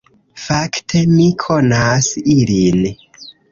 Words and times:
Fakte, 0.45 1.01
mi 1.11 1.27
konas 1.45 2.09
ilin 2.35 2.83